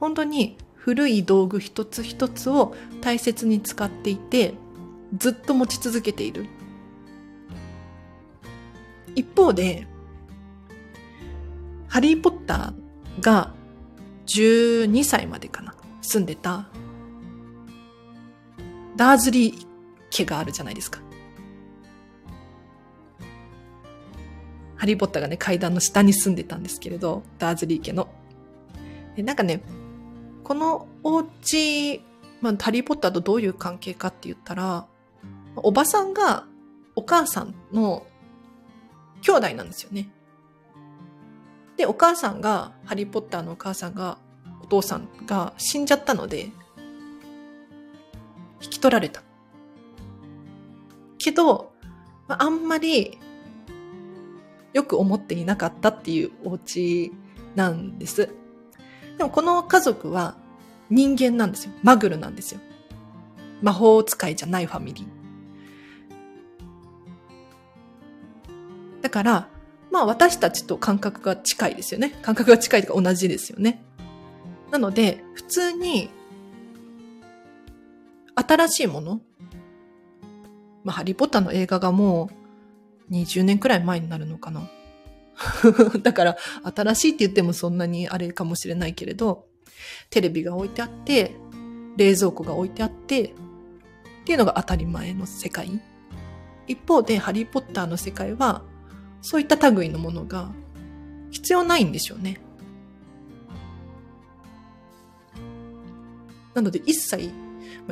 [0.00, 4.54] 本当に古い道具一つ一つを大切に使っていて、
[5.16, 6.46] ずっと持ち続けている。
[9.14, 9.86] 一方で、
[11.88, 13.52] ハリー・ポッターが
[14.26, 16.68] 12歳までかな、住んでた
[18.96, 19.66] ダーズリー
[20.10, 21.00] 家があるじゃないですか。
[24.82, 28.08] ハリーポッターがね、階段の下に住んでたんですけれど、ダーズリー家の。
[29.16, 29.62] なんかね、
[30.42, 32.02] このお家、
[32.40, 34.88] まあ、ハリーポッターとどういう関係かって言ったら、
[35.54, 36.46] おばさんが
[36.96, 38.04] お母さんの
[39.20, 40.10] 兄弟なんですよね。
[41.76, 44.18] で、お母さんが、ハリーポッターのお母さんが、
[44.64, 46.46] お父さんが死んじゃったので、
[48.60, 49.22] 引き取られた。
[51.18, 51.72] けど、
[52.26, 53.20] あんまり
[54.72, 57.12] よく思っていなかったっていうお家
[57.54, 58.28] なんです。
[59.18, 60.36] でもこの家族は
[60.90, 61.72] 人間なんですよ。
[61.82, 62.60] マグルなんですよ。
[63.60, 65.06] 魔法使いじゃないファミリー。
[69.02, 69.48] だから、
[69.90, 72.10] まあ私たちと感覚が近いですよね。
[72.22, 73.84] 感覚が近いとか同じですよね。
[74.70, 76.10] なので、普通に
[78.34, 79.20] 新しいもの
[80.84, 82.41] まあ、ハリーポッターの映画がもう
[83.10, 84.68] 20年くらい前になるのかな。
[86.02, 89.46] だから、新しいって言ってもそんなにあれかもしれないけれど、
[90.10, 91.34] テレビが置いてあって、
[91.96, 95.80] 冷蔵庫が置いてあって、っていうのが当たり前の世界。
[96.66, 98.62] 一方で、ハリーポッターの世界は、
[99.20, 100.52] そういった類のものが
[101.30, 102.40] 必要ないんでしょうね。
[106.54, 107.30] なので、一切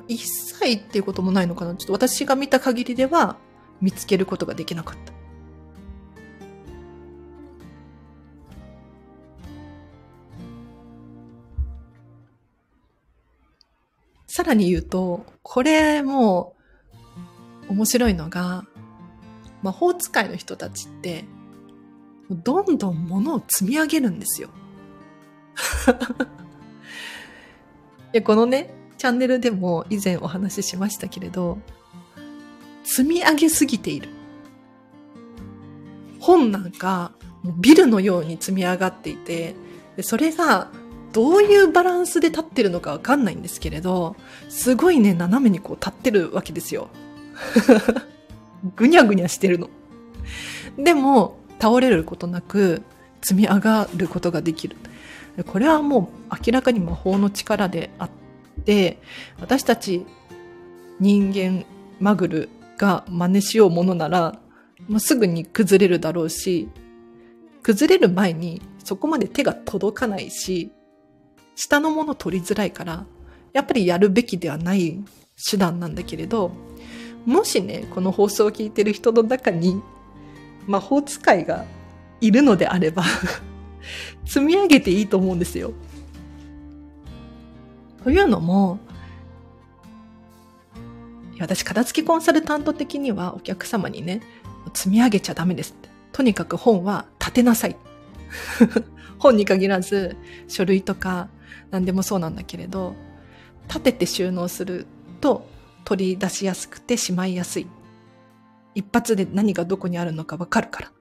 [0.09, 3.37] 一切っていうこともないのかなちょっと私が見た限りでは
[3.81, 5.21] 見つけることができなかった。
[14.27, 16.55] さらに言うと、これも
[17.69, 18.65] 面白いのが、
[19.63, 21.25] 魔法使いの人たちって、
[22.31, 24.51] どんどん物を積み上げるんですよ。
[28.13, 31.59] で、このね、チャンネルでも以前お話ししましたけれど、
[32.85, 34.09] 積み上げすぎている。
[36.19, 37.13] 本なんか、
[37.59, 39.55] ビルのように積み上がっていて、
[40.03, 40.69] それが
[41.13, 44.17] どういうバランスで立ってるのかわかんないんですけれど、
[44.49, 46.89] すごいね、斜めにこう立ってるわけですよ。
[48.77, 49.71] ぐにゃぐにゃしてるの。
[50.79, 52.83] でも、倒れることなく
[53.23, 54.77] 積み上がることができる。
[55.47, 58.11] これはもう明らかに魔法の力であっ
[58.65, 58.99] て、
[59.41, 60.05] 私たち
[61.01, 61.65] 人間
[61.99, 62.49] マグル
[62.81, 64.41] が真似しようものなら、
[64.89, 66.71] まあ、すぐに崩れるだろうし、
[67.63, 70.73] 崩れる前にそこまで手が届かないし、
[71.55, 73.05] 下のもの取りづらいから、
[73.53, 75.05] やっぱりやるべきではない
[75.51, 76.53] 手段なんだけれど、
[77.27, 79.83] もしね、この放送を聞いてる人の中に
[80.67, 81.67] 魔法使いが
[82.23, 83.05] いるのであれば
[84.25, 85.75] 積み上げていいと思うんですよ。
[88.03, 88.79] というのも、
[91.41, 94.21] 私、片付きコンサルタント的にはお客様にね、
[94.75, 95.75] 積み上げちゃダメです。
[96.13, 97.77] とにかく本は立てなさい。
[99.19, 100.17] 本に限らず、
[100.49, 101.29] 書類とか
[101.71, 102.95] 何でもそうなんだけれど、
[103.69, 104.87] 立てて収納する
[105.21, 105.47] と
[105.85, 107.67] 取り出しやすくてしまいやすい。
[108.75, 110.89] 一発で何がどこにあるのかわかるから。
[110.89, 110.93] っ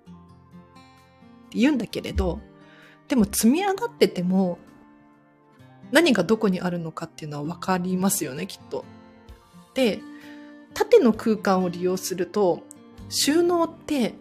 [1.52, 2.39] て言うんだけれど、
[3.08, 4.60] でも積み上がってても、
[5.91, 8.86] 何がどこにあるのかっていうのはわかりますよね、きっと。
[9.73, 9.99] で、
[10.73, 12.63] 縦の空間を利用すると、
[13.10, 14.13] 収納って、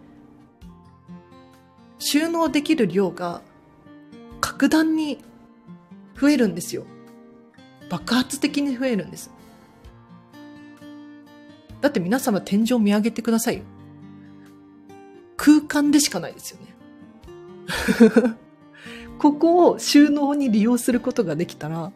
[1.98, 3.42] 収納できる量が
[4.40, 5.18] 格段に
[6.18, 6.84] 増えるんですよ。
[7.90, 9.30] 爆発的に増えるんです。
[11.80, 13.62] だって皆様天井見上げてください。
[15.36, 16.74] 空間でしかないですよね。
[19.18, 21.92] ここを収納に利用することができたら、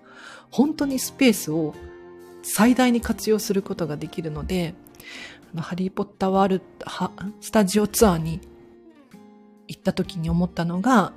[0.50, 1.74] 本当にスペースを
[2.42, 4.74] 最大に活用することができるので、
[5.52, 6.86] あのハリーポッターワールド、
[7.40, 8.40] スタジオツアーに
[9.68, 11.12] 行った時に思ったのが、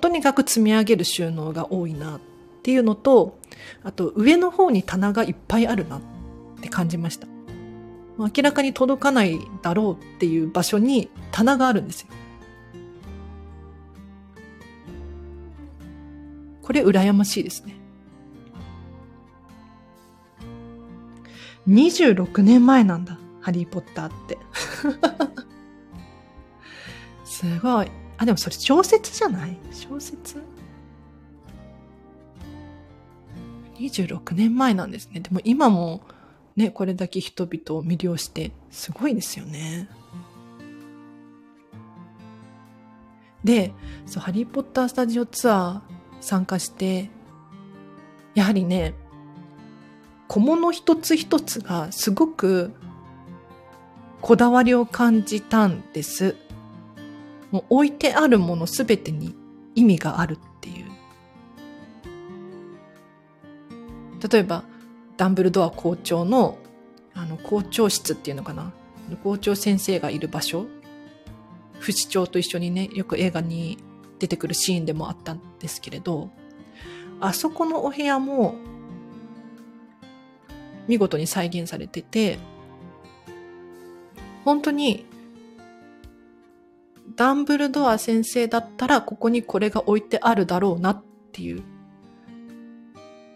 [0.00, 2.20] とにかく積み上げる収納が多いなっ
[2.62, 3.38] ていうのと、
[3.82, 6.00] あと上の方に棚がいっぱいあるなっ
[6.60, 7.28] て感じました。
[8.18, 12.08] 明らかに届かないだろうっていう場所に棚があるんですよ。
[16.62, 17.76] これ羨ましいですね。
[21.68, 23.18] 26年前なんだ。
[23.40, 24.38] ハリーポッターって。
[27.24, 27.90] すごい。
[28.16, 29.56] あ、でもそれ小説じゃない？
[29.72, 30.42] 小説
[33.76, 35.20] ?26 年前なんですね。
[35.20, 36.02] でも今も
[36.56, 39.88] ね、これだけ人々を魅了してすごいですよね。
[43.42, 43.72] で、
[44.06, 47.10] そう、ハリーポッタースタジオツアー参加して、
[48.34, 48.94] やはりね、
[50.34, 52.72] 小物一つ一つがすごく
[54.20, 56.34] こだわりを感じたんです。
[57.52, 59.36] もう置いてあるものすべてに
[59.76, 60.86] 意味があるっていう。
[64.28, 64.64] 例えば、
[65.16, 66.58] ダンブルドア校長の、
[67.14, 68.72] あの、校長室っていうのかな。
[69.22, 70.66] 校長先生がいる場所。
[71.78, 73.78] 不死鳥と一緒にね、よく映画に
[74.18, 76.30] 出てくるシーンでもあったんですけれど、
[77.20, 78.56] あそこのお部屋も
[80.88, 82.38] 見事に再現されてて、
[84.44, 85.06] 本当に
[87.16, 91.62] ダンブルドア先生だったらここにこれが置いてあるだろうなっていう。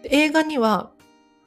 [0.03, 0.91] 映画には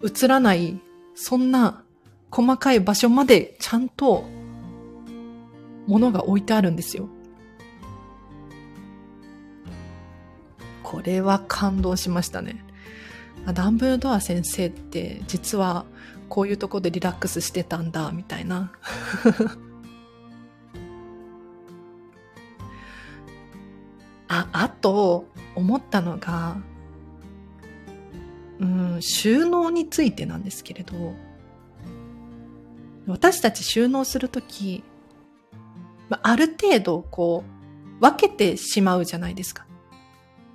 [0.03, 0.78] 映らない
[1.14, 1.84] そんな
[2.30, 4.24] 細かい場所までちゃんと
[5.86, 7.09] 物が置いてあるんですよ。
[10.82, 12.64] これは感動しましたね。
[13.55, 15.84] ダンブルドア先生って実は
[16.33, 18.72] こういうとこでリラックスしてたんだ、みたいな。
[24.28, 26.57] あ、あと、思ったのが、
[28.61, 31.12] うん、収納についてなんですけれど、
[33.07, 34.83] 私たち収納するとき、
[36.09, 39.66] ある程度、こう、分けてしまうじゃないですか。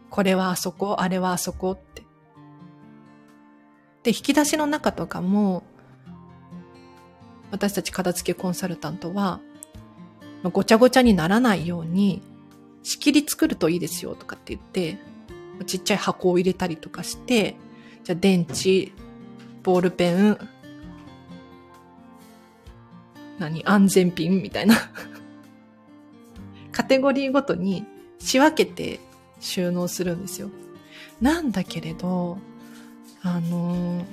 [0.09, 2.06] これはあそこ、あれはあそこって。
[4.07, 5.63] で、引き出しの中とかも、
[7.51, 9.41] 私たち片付けコンサルタントは、
[10.53, 12.21] ごちゃごちゃにならないように、
[12.83, 14.97] 仕切り作るといいですよとかって言って、
[15.65, 17.57] ちっちゃい箱を入れたりとかして、
[18.05, 18.93] じゃあ電池、
[19.61, 20.37] ボールペン、
[23.39, 24.75] 何安全ピンみたいな
[26.71, 27.85] カテゴリーごとに
[28.19, 29.01] 仕分けて
[29.41, 30.49] 収納するんですよ。
[31.19, 32.37] なんだけれど、
[33.28, 34.03] あのー、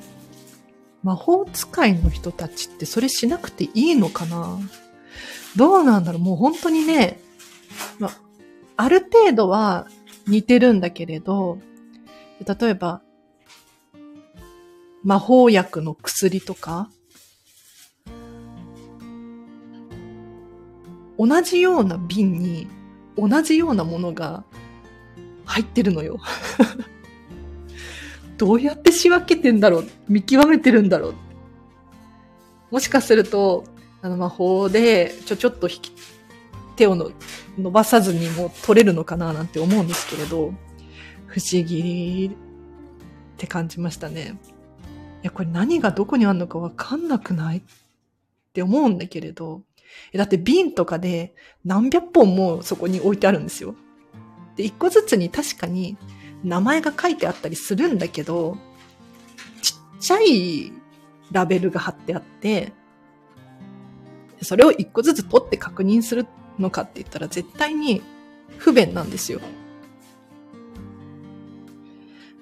[1.02, 4.58] 魔法使いの人たちってそれしなくていいのかな？
[5.56, 6.20] どうなんだろう？
[6.20, 7.20] もう本当にね、
[7.98, 8.10] ま、
[8.76, 9.86] ある程度は
[10.26, 11.58] 似てるんだけれど、
[12.46, 13.02] 例えば、
[15.02, 16.88] 魔法薬の薬とか、
[21.18, 22.66] 同じような瓶に
[23.16, 24.44] 同じようなものが
[25.44, 26.18] 入ってるのよ。
[28.36, 29.88] どうやって仕分けてんだろう？
[30.08, 31.14] 見極めてるんだろう？
[32.70, 33.64] もしかすると、
[34.02, 35.92] あの魔法でちょちょっと引き、
[36.76, 37.10] 手をの
[37.56, 40.52] 伸ばさずにもう取れるのかななんて思うんですけれど、
[41.26, 44.38] 不思議って感じましたね。
[45.22, 47.62] いや、これ何がどこにあるのかわかんなくないっ
[48.52, 49.62] て思うんだけれど、
[50.12, 53.76] だって瓶とかで何百本もそこに置いてあるんですよ。
[54.56, 55.96] で、一個ずつに確かに
[56.44, 58.56] 名前が書いてあったりするんだけど、
[59.62, 60.72] ちっちゃい
[61.32, 62.72] ラベルが貼ってあって、
[64.42, 66.26] それを一個ずつ取って確認する
[66.58, 68.02] のかって言ったら絶対に
[68.58, 69.40] 不便なんですよ。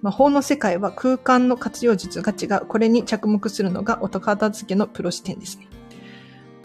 [0.02, 2.66] 魔法の世界は空間の活用術が違う。
[2.66, 5.68] これに着目するのが音片付けのプロ視点ですね。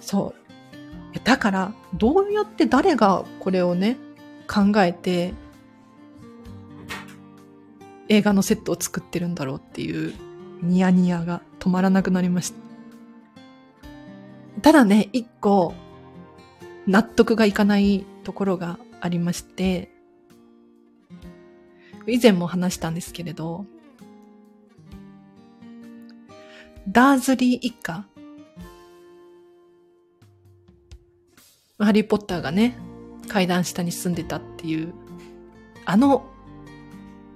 [0.02, 1.20] そう。
[1.24, 3.98] だから、どうやって誰がこれをね、
[4.48, 5.34] 考えて、
[8.10, 10.14] 映画のセットを作ってるんだろうっていう
[10.62, 12.68] ニヤニヤが止まらなくなりました。
[14.62, 15.74] ただね、一個、
[16.88, 19.90] 納得がいかないところがありまして、
[22.08, 23.66] 以前も話したんですけれど、
[26.88, 28.06] ダーズリー一家
[31.80, 32.78] ハリー・ポッターがね、
[33.28, 34.94] 階段下に住んでたっていう、
[35.86, 36.26] あの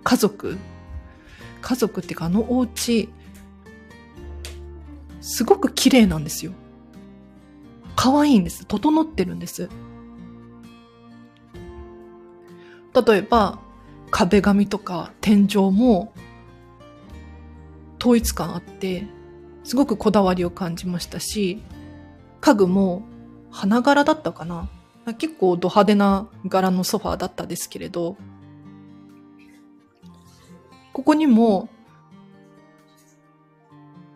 [0.03, 0.57] 家族、
[1.61, 3.09] 家族っていうかあのお家、
[5.21, 6.53] すごく綺麗なんですよ。
[7.95, 8.65] 可愛いんです。
[8.65, 9.69] 整ってるんです。
[12.93, 13.59] 例えば、
[14.09, 16.13] 壁紙とか天井も
[17.99, 19.07] 統一感あって、
[19.63, 21.61] すごくこだわりを感じましたし、
[22.41, 23.03] 家具も
[23.51, 24.69] 花柄だったかな
[25.19, 28.17] 結構ド派手な柄のソファーだったですけれど、
[31.01, 31.67] ここにも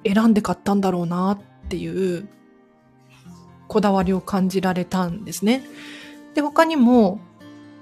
[0.06, 2.30] 選んで買ったんだろうなっていう
[3.68, 5.64] こだわりを感じられたんですね。
[6.36, 7.20] で、他にも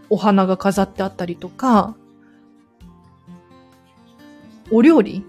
[0.09, 1.97] お花が飾ってあったりとか、
[4.71, 5.25] お料理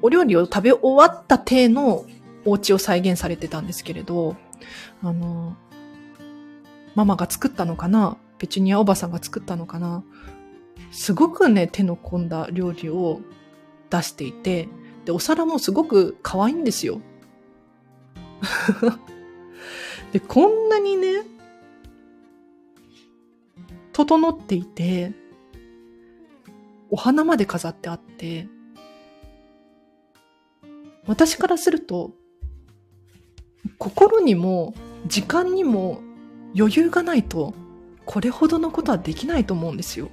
[0.00, 2.06] お料理を食べ終わった体の
[2.44, 4.36] お家を再現されてたんですけれど、
[5.02, 5.56] あの、
[6.94, 8.16] ママが作ったのかな？
[8.38, 10.04] ペチュニアおばさんが作ったのかな？
[10.90, 13.20] すごくね、手の込んだ料理を
[13.90, 14.68] 出していて、
[15.04, 17.00] で、お皿もすごく可愛いんですよ。
[20.12, 21.22] で、こんなにね、
[23.92, 25.12] 整っていて、
[26.90, 28.48] お花まで飾ってあって、
[31.06, 32.12] 私からすると、
[33.78, 34.74] 心にも
[35.06, 36.00] 時間にも
[36.56, 37.54] 余裕がないと
[38.04, 40.10] これほどのことはできないと思うんですよ。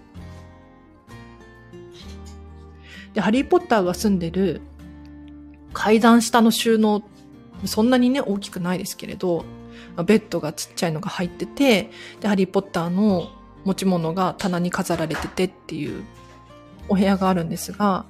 [3.13, 4.61] で、ハリーポッターが住んでる
[5.73, 7.03] 階段下の収納、
[7.65, 9.45] そんなにね、大きくないですけれど、
[10.05, 11.89] ベッドがちっちゃいのが入ってて、
[12.19, 13.29] で、ハリーポッターの
[13.65, 16.03] 持ち物が棚に飾られててっていう
[16.87, 18.05] お部屋があるんですが、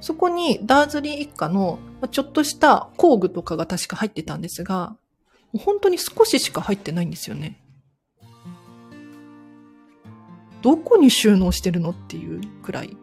[0.00, 1.78] そこにダーズリー一家の
[2.10, 4.96] ちょっとした工具とかが確か入ってたんですが、
[5.56, 7.61] 本当に少ししか入ってないんですよね。
[10.62, 12.96] どこに収納してるのっていうくらい。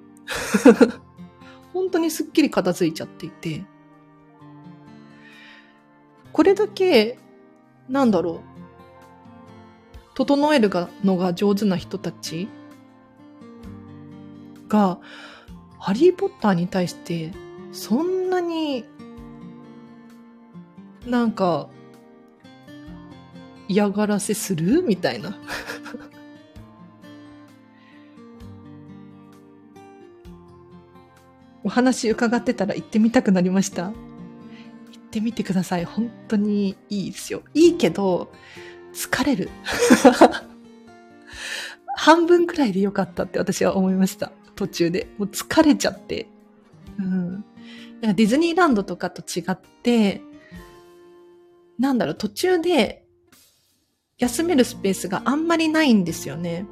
[1.74, 3.64] 本当にすっきり片付いちゃっていて。
[6.32, 7.20] これだけ、
[7.90, 8.40] なんだろう。
[10.16, 10.70] 整える
[11.04, 12.48] のが上手な人たち
[14.68, 15.00] が、
[15.80, 17.32] ハリーポッターに対して、
[17.72, 18.86] そんなに、
[21.06, 21.70] なんか、
[23.68, 24.82] 嫌がらせする？
[24.82, 25.38] みたいな。
[31.70, 33.84] お話伺ってたら行ってみたくなりました。
[33.84, 33.94] 行っ
[35.12, 35.86] てみてください。
[35.86, 37.44] 本当にいいですよ。
[37.54, 38.32] いいけど、
[38.92, 39.52] 疲れる。
[41.96, 44.32] 半分くらいでよかったって私は思いました。
[44.56, 45.14] 途中で。
[45.20, 46.28] もう疲れちゃって。
[46.98, 47.46] うん。
[48.02, 50.24] ディズニーランドとかと違って、
[51.78, 53.06] なんだろう、途中で
[54.18, 56.66] 休めるスペースがあんまりないんですよね。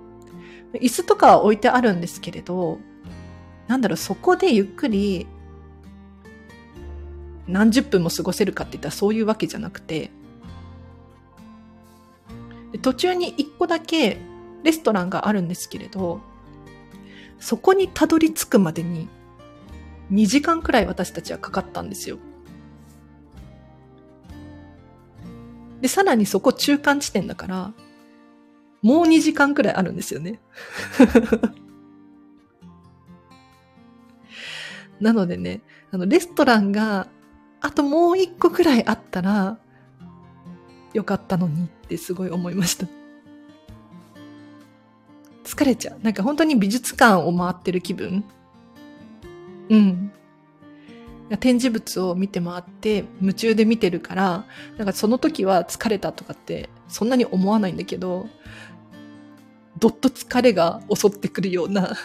[0.74, 2.80] 椅子とかは置いてあるんですけれど、
[3.68, 5.28] なんだろう、そこでゆっくり
[7.48, 10.12] 何十分も過ごせるかって言ったらそういうわけじゃなくて、
[12.82, 14.20] 途中に一個だけ
[14.64, 16.22] レストランがあるんですけれど、
[17.40, 19.08] そこにたどり着くまでに
[20.12, 22.18] 2時間くらい私たちはかかったんですよ。
[25.82, 27.74] で、さらにそこ中間地点だから、
[28.82, 30.40] もう2時間くらいあるんですよね。
[35.00, 37.08] なのでね、あの、レストランが、
[37.62, 39.60] あともう一個くらいあったら、
[40.94, 42.88] よかったのにってすごい思いました。
[45.44, 46.00] 疲れちゃう。
[46.02, 48.24] なんか本当に美術館を回ってる気分
[49.70, 50.12] うん。
[51.40, 54.46] 展示物を見て回って夢中で見てるから、
[54.78, 58.28] なんかその時は疲れたとかってそんなに思わないんだけど、
[59.78, 61.96] どっと疲れが襲ってくるような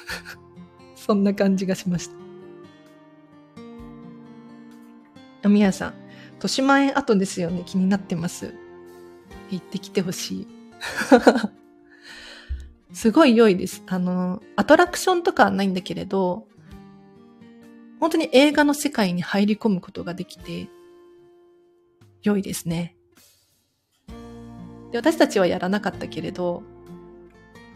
[0.97, 2.22] そんな感じがしました。
[5.49, 5.95] みやさん、
[6.35, 7.63] 豊島園後ですよね。
[7.67, 8.55] 気になってます。
[9.51, 10.47] 行ってきてほしい。
[12.93, 13.83] すごい良いです。
[13.87, 16.47] あの、アトラクションとかはないんだけれど、
[18.01, 20.69] 本当に映画の世界に入り込むことができて、
[22.23, 22.97] 良いですね。
[24.91, 26.63] で私たちはやらなかったけれど、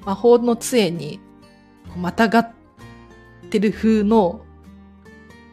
[0.05, 1.21] 魔法の杖に
[1.97, 2.53] またがっ
[3.51, 4.45] てる風の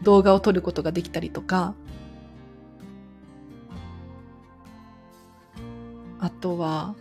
[0.03, 1.75] 動画を撮ることができたりとか、
[6.23, 6.95] あとは、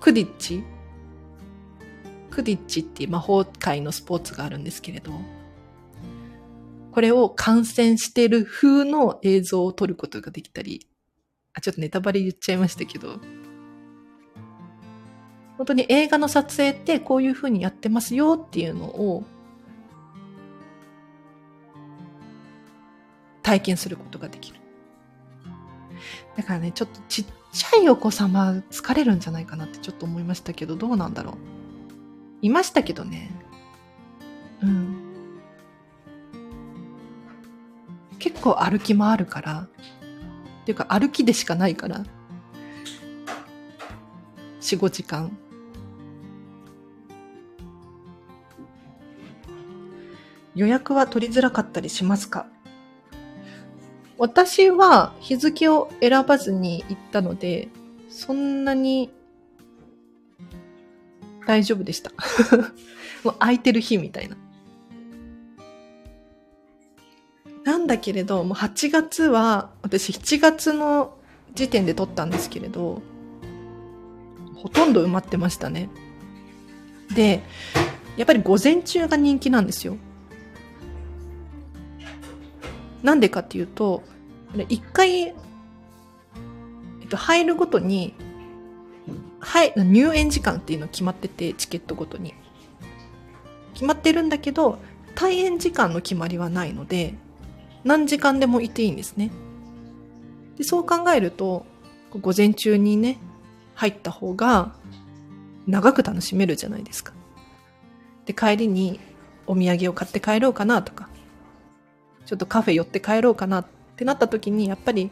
[0.00, 0.62] クディッチ？
[2.30, 5.10] クディッチっていう魔法界のスポーツがあるんですけれど、
[6.92, 10.86] これを観戦してる風の映像を撮ることができたり、
[11.52, 13.18] あ、ちょっとネタバレ言っちゃいましたけど、
[15.56, 19.24] 本当に映画の撮影ってこういう風にやってますよっていうのを
[23.44, 24.58] 体験することができる。
[26.36, 31.34] だからね、ちょっとちっちゃいお子様疲れるんじゃないかなってちょっと思いましたけど、どうなんだろう。
[32.42, 33.30] いましたけどね。
[34.62, 34.96] うん。
[38.18, 39.68] 結構歩き回るから、
[40.62, 42.04] っていうか歩きでしかないから、
[44.60, 45.36] 4、5時間。
[50.54, 52.46] 予約は取りづらかったりしますか？
[54.24, 57.68] 私は日付を選ばずに行ったので、
[58.08, 59.12] そんなに
[61.46, 62.10] 大丈夫でした。
[63.22, 64.38] もう空いてる日みたいな。
[67.64, 71.18] なんだけれど、もう8月は、私7月の
[71.54, 73.02] 時点で撮ったんですけれど、
[74.54, 75.90] ほとんど埋まってましたね。
[77.14, 77.42] で、
[78.16, 79.98] やっぱり午前中が人気なんですよ。
[83.02, 84.02] なんでかっていうと、
[84.68, 85.30] 一回、え
[87.04, 88.14] っと、入るごとに、
[89.40, 92.34] はい、入園時間っていうの決まってて、チケットごとに。
[93.74, 94.78] 決まってるんだけど、
[95.14, 97.14] 退園時間の決まりはないので、
[97.82, 99.30] 何時間でもいていいんですね。
[100.56, 101.66] でそう考えると、
[102.12, 103.18] 午前中にね、
[103.74, 104.72] 入った方が
[105.66, 107.12] 長く楽しめるじゃないですか。
[108.24, 109.00] で、帰りに
[109.46, 111.08] お土産を買って帰ろうかなとか、
[112.24, 115.10] ちょっとカフェ寄って帰ろうかなってってなった時に、やっぱり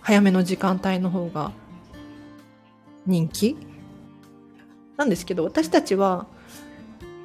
[0.00, 1.52] 早めの時間帯の方が
[3.06, 3.56] 人気？
[4.96, 6.26] なんですけど、私たちは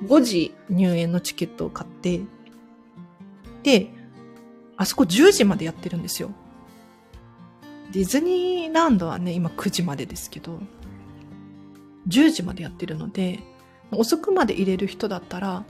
[0.03, 2.21] 5時入園のチケットを買って、
[3.63, 3.89] で、
[4.77, 6.31] あそこ10時までやってるんですよ。
[7.91, 10.59] ディズニーランドはね、今9時までですけど、
[12.07, 13.39] 10時までやってるので、
[13.91, 15.65] 遅くまで入れる人だったら、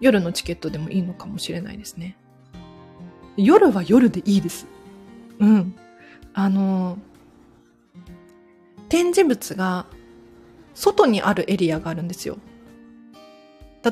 [0.00, 2.16] 夜のチケットでもいいのかもしれないですね。
[3.38, 4.66] 夜は夜でいいです。
[5.38, 5.74] うん。
[6.34, 6.98] あの、
[8.88, 9.86] 展示物が
[10.74, 12.38] 外にあるエリアがあるんですよ。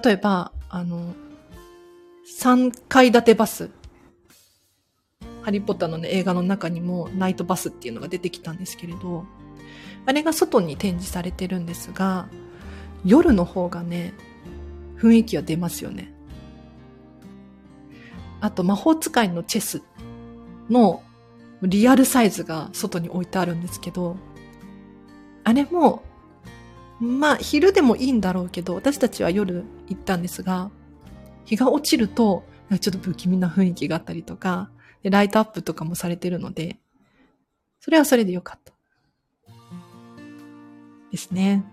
[0.05, 1.15] 例えば、あの、
[2.41, 3.71] 3階建てバス。
[5.43, 9.27] ハリーポッターのね、映画の中にもナイトバスっていうのが出てきたんですけれど、
[10.07, 12.29] あれが外に展示されてるんですが、
[13.05, 14.13] 夜の方がね、
[14.99, 16.16] 雰囲気は出ますよね。
[18.41, 19.83] あと、魔法使いのチェス
[20.69, 21.03] の
[21.63, 24.17] リアルサイズが外に置いてあるんですけど、
[25.45, 26.03] あれも、
[27.01, 30.71] まあ、昼でもいいんだろうけど、私たちは夜行ったんですが、
[31.45, 32.45] 日が落ちると、
[32.81, 34.71] ちょっと不気味な雰囲気があったりとか、
[35.03, 36.79] でライトアップとかもされてるので、
[37.81, 38.73] それはそれでよかった。
[41.13, 41.65] ですね。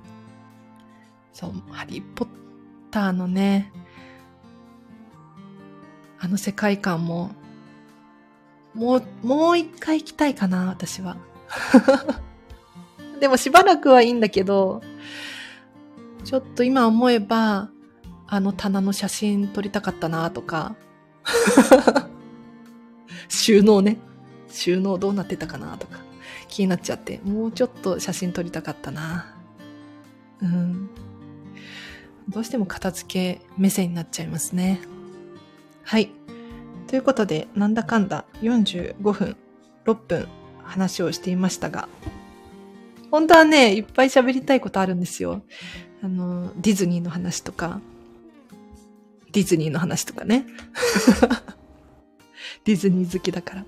[1.33, 2.27] そう、ハリーポッ
[2.91, 3.71] ターのね、
[6.23, 7.31] あの世界観も、
[8.73, 11.17] もう、もう一回行きたいかな、私は。
[13.19, 14.81] でもしばらくはいいんだけど、
[16.23, 17.69] ちょっと今思えば、
[18.25, 20.77] あの棚の写真撮りたかったなとか、
[23.27, 23.97] 収納ね。
[24.47, 25.99] 収納どうなってたかなとか、
[26.47, 29.35] 気になっちゃって、もうちょっと写真撮りたかったな。
[30.41, 30.89] うん。
[32.29, 34.79] どうしても片付け目線になっちゃいますね。
[35.83, 36.11] はい。
[36.87, 39.37] ということで、なんだかんだ45分、
[39.85, 40.27] 6分
[40.63, 41.87] 話をしていましたが、
[43.11, 45.43] 本当はね、いっぱい喋りたいことあるんですよ。
[46.01, 47.79] あの、ディズニーの話とか、
[49.31, 50.45] ディズニーの話とかね。
[52.65, 53.65] ディズニー好きだから。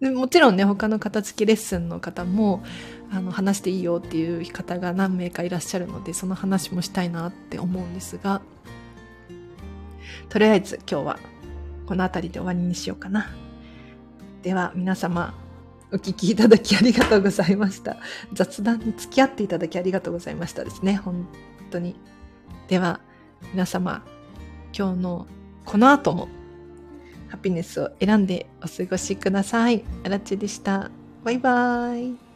[0.00, 2.62] でもちろんね、他の片付きレッスンの方も、
[3.10, 8.42] あの、話していいよっていう方が何名かいらっしゃるので、その話もしたいなって思うんですが、
[10.28, 11.18] とりあえず今日は
[11.86, 13.30] この辺りで終わりにしようかな。
[14.42, 15.34] では皆様、
[15.92, 17.96] お聞きいただきありがとうございました。
[18.32, 20.96] 雑談に付き合っていただきありがとうございましたですね。
[20.96, 21.28] 本
[21.70, 21.96] 当に。
[22.68, 23.00] では、
[23.52, 24.02] 皆様、
[24.76, 25.26] 今日の
[25.64, 26.28] この後も
[27.28, 29.84] ハピネスを選んでお過ごしください。
[30.04, 30.90] あらちでした。
[31.24, 32.31] バイバーイ。